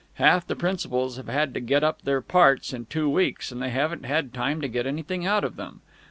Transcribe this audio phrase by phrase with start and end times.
[0.15, 3.61] Half the principals have had to get up in their parts in two weeks, and
[3.61, 5.81] they haven't had time to get anything out of them.